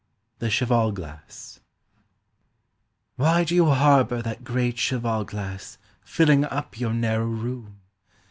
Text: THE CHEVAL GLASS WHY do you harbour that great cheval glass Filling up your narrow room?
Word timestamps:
THE 0.39 0.49
CHEVAL 0.49 0.93
GLASS 0.93 1.59
WHY 3.17 3.43
do 3.43 3.53
you 3.53 3.67
harbour 3.67 4.23
that 4.23 4.43
great 4.43 4.77
cheval 4.79 5.23
glass 5.23 5.77
Filling 6.01 6.43
up 6.45 6.79
your 6.79 6.95
narrow 6.95 7.27
room? 7.27 7.79